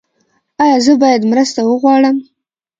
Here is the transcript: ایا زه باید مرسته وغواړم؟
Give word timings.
ایا 0.63 0.77
زه 0.85 0.93
باید 1.01 1.21
مرسته 1.31 1.61
وغواړم؟ 1.65 2.17